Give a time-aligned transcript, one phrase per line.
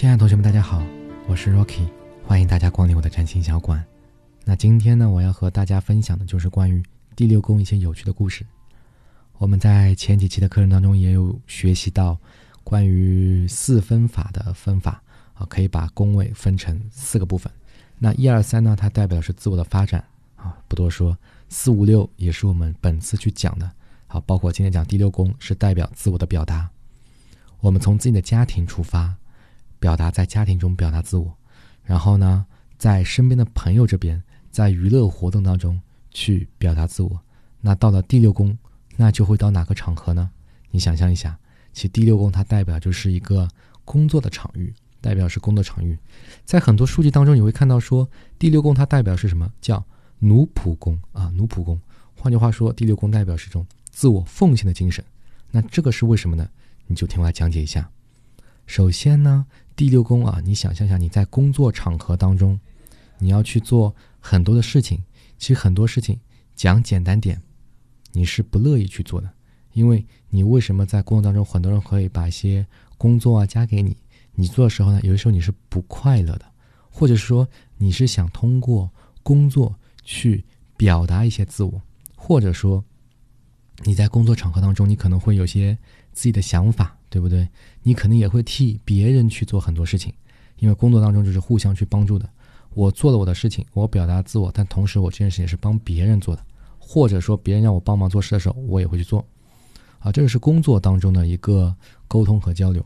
[0.00, 0.82] 亲爱的同学们，大家好，
[1.28, 1.86] 我是 Rocky，
[2.26, 3.84] 欢迎大家光临我的占星小馆。
[4.46, 6.82] 那今天呢，我要和大家分享的就是关于
[7.14, 8.46] 第六宫一些有趣的故事。
[9.36, 12.16] 我们在前几期的课程当中也有学习到
[12.64, 15.02] 关于四分法的分法
[15.34, 17.52] 啊，可以把宫位分成四个部分。
[17.98, 20.02] 那一二三呢，它代表的是自我的发展
[20.34, 21.14] 啊，不多说。
[21.50, 23.70] 四五六也是我们本次去讲的，
[24.06, 26.70] 好，包括今天讲第六宫是代表自我的表达。
[27.58, 29.14] 我们从自己的家庭出发。
[29.80, 31.34] 表达在家庭中表达自我，
[31.82, 32.46] 然后呢，
[32.78, 35.80] 在身边的朋友这边，在娱乐活动当中
[36.10, 37.18] 去表达自我。
[37.62, 38.56] 那到了第六宫，
[38.96, 40.30] 那就会到哪个场合呢？
[40.70, 41.36] 你想象一下，
[41.72, 43.48] 其实第六宫它代表就是一个
[43.84, 45.98] 工作的场域，代表是工作场域。
[46.44, 48.06] 在很多书籍当中，你会看到说
[48.38, 49.50] 第六宫它代表是什么？
[49.62, 49.82] 叫
[50.18, 51.80] 奴仆宫啊，奴仆宫。
[52.14, 55.02] 换句话说，第六宫代表是一种自我奉献的精神。
[55.50, 56.46] 那这个是为什么呢？
[56.86, 57.90] 你就听我来讲解一下。
[58.66, 59.46] 首先呢。
[59.80, 62.60] 第六宫啊，你想象一下，你在工作场合当中，
[63.16, 65.02] 你要去做很多的事情。
[65.38, 66.20] 其实很多事情
[66.54, 67.40] 讲简单点，
[68.12, 69.30] 你是不乐意去做的，
[69.72, 72.66] 因为你为什么在工作当中，很多人可以把一些
[72.98, 73.96] 工作啊加给你，
[74.34, 76.44] 你做的时候呢，有的时候你是不快乐的，
[76.90, 78.90] 或者说你是想通过
[79.22, 80.44] 工作去
[80.76, 81.80] 表达一些自我，
[82.14, 82.84] 或者说
[83.84, 85.76] 你在工作场合当中，你可能会有些
[86.12, 86.96] 自己的想法。
[87.12, 87.48] 对不对？
[87.82, 90.14] 你可能也会替别人去做很多事情，
[90.60, 92.30] 因为工作当中就是互相去帮助的。
[92.72, 96.46] 我做了我的事情，我表达自我，但同时我这件事情是帮别人做的，
[96.78, 99.26] 或者说别人让我帮忙做事的时候，我也会去做。
[99.98, 101.74] 啊，这个是工作当中的一个
[102.06, 102.80] 沟通和交流。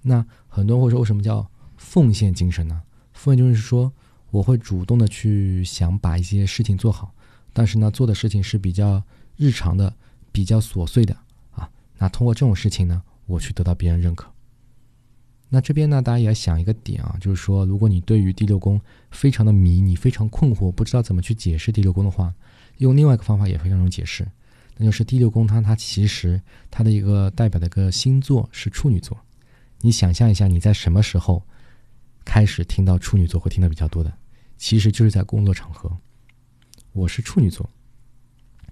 [0.00, 2.80] 那很多人会说，为什么叫奉献精神呢？
[3.12, 3.92] 奉献就是说，
[4.30, 7.12] 我会主动的去想把一些事情做好，
[7.52, 9.02] 但是呢，做的事情是比较
[9.36, 9.94] 日常的、
[10.36, 11.16] 比较琐碎的
[11.52, 11.70] 啊。
[11.96, 13.02] 那通过这种事情呢？
[13.24, 14.30] 我去得到别人认可。
[15.48, 18.78] 那这边呢，大家也要想一个点啊，就是说，如果你对于第六宫
[19.10, 22.34] 非常的迷，你非常困惑，不知道怎么去解释第六宫的话，
[22.76, 24.28] 用另外一个方法也非常容易解释，
[24.76, 26.38] 那就是第六宫它它其实
[26.70, 29.18] 它的一个代表的一个星座是处女座。
[29.80, 31.42] 你想象一下，你在什么时候
[32.26, 34.12] 开始听到处女座会听的比较多的？
[34.58, 35.90] 其实就是在工作场合。
[36.92, 37.68] 我是处女座，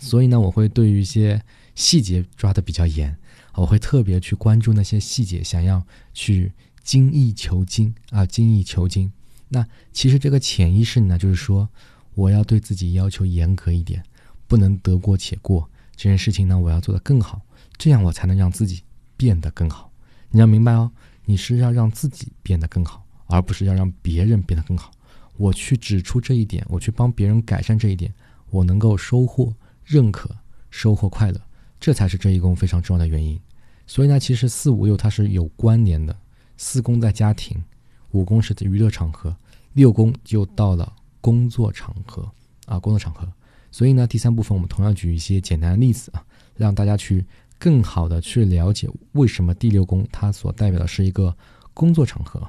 [0.00, 1.42] 所以呢，我会对于一些
[1.74, 3.16] 细节抓的比较严。
[3.54, 6.52] 我会特别去关注那些细节，想要去
[6.82, 9.10] 精益求精啊，精益求精。
[9.48, 11.66] 那其实这个潜意识呢，就是说
[12.14, 14.02] 我要对自己要求严格一点，
[14.46, 15.70] 不能得过且过。
[15.96, 17.40] 这件事情呢，我要做得更好，
[17.78, 18.82] 这样我才能让自己
[19.16, 19.90] 变得更好。
[20.30, 20.92] 你要明白哦，
[21.24, 24.90] 你是要让自己变得更好，而不是要让别人变得更好。
[25.38, 28.12] 我去指出这一点，我去帮别人改善这一点，
[28.50, 29.54] 我能够收获
[29.86, 30.28] 认可，
[30.68, 31.40] 收获快乐，
[31.80, 33.40] 这才是这一宫非常重要的原因。
[33.86, 36.14] 所以呢，其实四五六它是有关联的。
[36.56, 37.62] 四宫在家庭，
[38.10, 39.34] 五宫是娱乐场合，
[39.74, 42.28] 六宫就到了工作场合
[42.66, 43.32] 啊，工作场合。
[43.70, 46.24] 所以呢，第三部分我们同样举一些简单的例子啊，
[46.56, 47.24] 让大家去
[47.58, 51.36] 更好的去了解为什么第六宫它所代表的是一个
[51.72, 52.44] 工作场合。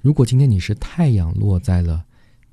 [0.00, 2.04] 如果今天你是太阳落在了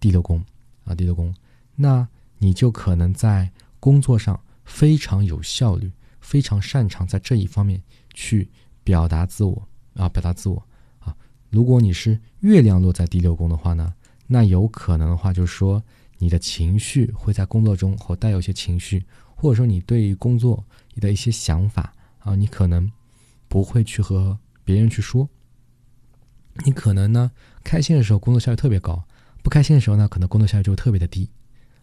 [0.00, 0.44] 第六宫
[0.84, 1.32] 啊，第六宫，
[1.76, 2.08] 那
[2.38, 3.50] 你就可能在
[3.80, 5.90] 工作上非常有效率，
[6.20, 7.82] 非常擅长在这一方面。
[8.20, 8.50] 去
[8.82, 10.60] 表达自我啊，表达自我
[10.98, 11.14] 啊。
[11.50, 13.94] 如果你是月亮落在第六宫的话呢，
[14.26, 15.80] 那有可能的话就是说，
[16.16, 19.04] 你的情绪会在工作中或带有一些情绪，
[19.36, 20.64] 或者说你对于工作
[20.94, 22.90] 你的一些想法啊，你可能
[23.46, 25.28] 不会去和别人去说。
[26.64, 27.30] 你可能呢，
[27.62, 29.06] 开心的时候工作效率特别高，
[29.44, 31.30] 不开心的时候呢，可能工作效率就特别的低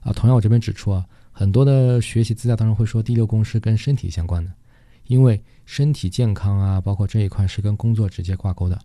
[0.01, 0.11] 啊。
[0.11, 4.49] 同样，我这边指出啊，很多的学习资料当中会说第六宫是跟身体相关的。
[5.07, 8.79] 因为身体健康啊，包括这一块是跟工作直接挂钩的。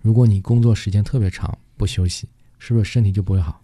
[0.00, 2.28] 如果你工作时间特别长不休息，
[2.60, 3.60] 是不是身体就不会好？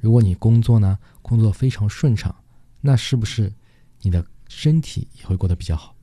[0.00, 2.34] 如果你工作呢，工作非常顺畅，
[2.80, 3.50] 那是不是
[4.02, 5.94] 你的身体也会过得比较好？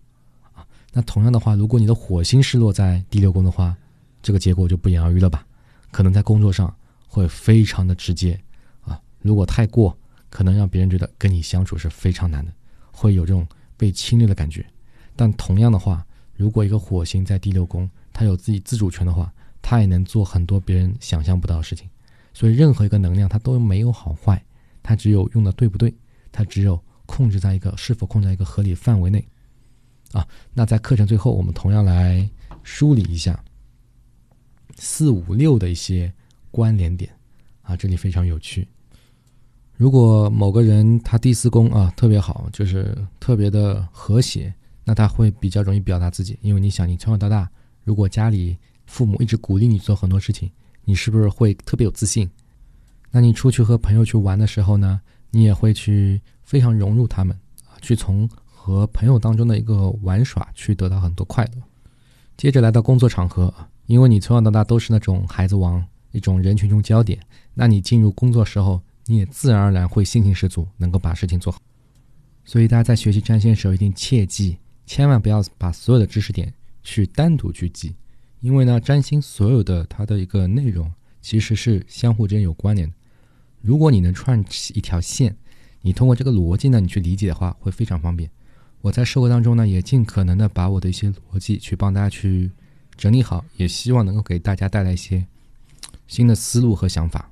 [0.54, 3.76] 啊，那同样的话，如果你的火星是落在第六宫的话，
[4.24, 5.46] 这个结果就不言而喻了吧？
[5.92, 6.74] 可能在工作上
[7.10, 8.40] 会非常的直接
[8.86, 9.96] 啊，如果太过，
[10.30, 12.52] 可能让别人觉得跟你相处是非常难的，
[12.92, 14.66] 会有这种被侵略的感觉。
[15.16, 21.90] 但同样的话，如果一个火星在第六宫，它有自己自主权的话，它也能做很多别人想象不到的事情。
[22.34, 24.44] 所以，任何一个能量它都没有好坏，
[24.84, 25.94] 它只有用的对不对，
[26.32, 29.28] 它只有控制在一个是否控制在一个合理范围内。
[30.12, 32.30] 啊，那在课程最后，我们同样来
[32.64, 33.44] 梳理一下
[34.78, 36.14] 四五六的一些
[36.52, 37.12] 关联点。
[37.64, 38.68] 啊，这里非常有趣。
[39.78, 44.54] 如果某个人他第四宫啊特别好，就是特别的和谐。
[44.90, 47.50] 那他会比较容易表达自己，因为你想，你从小到大，
[47.84, 50.50] 如果家里父母一直鼓励你做很多事情，
[50.86, 52.30] 你是不是会特别有自信？
[53.12, 61.62] 那你出去和朋友去玩的时候呢，你也会去非常融入他们啊，去从和朋友当中的一个玩耍去得到很多快乐。
[62.38, 63.54] 接着来到工作场合，
[63.88, 67.20] 因为你从小到大都是那种孩子王，一种人群中焦点，
[67.54, 71.62] 那你进入工作时候，你也自然而然会信心十足，能够把事情做好。
[72.46, 77.96] 所以大家在学习占星的时候，一定切记，千万不要把所有的知识点去单独去记，
[78.40, 82.94] 因为呢，占星所有的它的一个内容其实是相互之间有关联的。
[83.62, 85.36] 如果你能串起一条线，
[85.82, 88.30] 你通过这个逻辑呢，你去理解的话，会非常方便。
[88.82, 92.52] 我在授课当中呢，也尽可能的把我的一些逻辑去帮大家去
[92.96, 95.26] 整理好，也希望能够给大家带来一些
[96.08, 97.30] 新的思路和想法。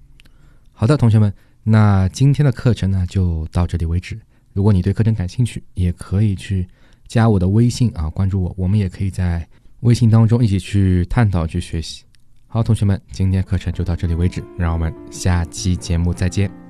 [0.73, 1.33] 好的，同学们，
[1.67, 4.19] 那今天的课程呢就到这里为止。
[4.53, 6.67] 如果你对课程感兴趣，也可以去
[7.07, 9.45] 加我的微信啊，关注我，我们也可以在
[9.79, 12.03] 微信当中一起去探讨、去学习。
[12.45, 16.64] 好，同学们，今天课程就到这里为止，让我们下期节目再见。